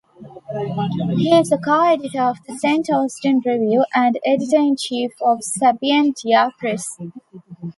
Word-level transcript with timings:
He 1.15 1.29
is 1.37 1.51
a 1.51 1.59
co-editor 1.59 2.23
of 2.23 2.39
the 2.47 2.57
"Saint 2.57 2.89
Austin 2.89 3.39
Review" 3.45 3.85
and 3.93 4.17
editor-in-chief 4.25 5.11
of 5.21 5.43
Sapientia 5.43 6.49
Press. 6.57 6.97